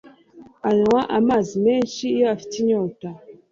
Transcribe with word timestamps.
Anywa 0.69 1.01
amazi 1.19 1.53
menshi 1.65 2.03
iyo 2.15 2.25
afite 2.35 2.53
inyota 2.61 3.09